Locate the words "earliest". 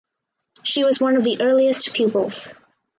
1.43-1.93